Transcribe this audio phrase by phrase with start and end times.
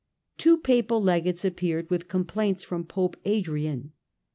[0.39, 3.91] Two Papal Legates appeared with complaints from Pope Adrian.